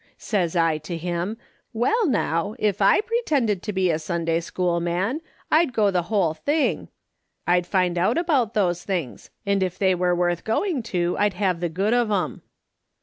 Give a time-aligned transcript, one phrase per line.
[0.17, 1.37] Says I to him,'
[1.73, 6.01] Well, now, if I pre tended to be a Sunday school man I'd go the
[6.09, 6.87] whole thing;
[7.45, 11.59] I'd find out about those things, and if they are worth going to I'd have
[11.59, 12.41] the good of V^m.'